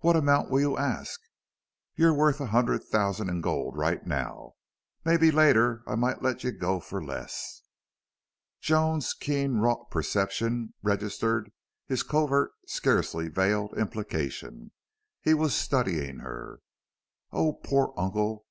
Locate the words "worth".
2.12-2.40